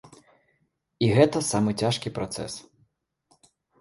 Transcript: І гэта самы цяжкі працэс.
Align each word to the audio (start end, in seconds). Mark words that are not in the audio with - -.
І 1.07 1.09
гэта 1.19 1.41
самы 1.51 1.71
цяжкі 1.81 2.13
працэс. 2.17 2.53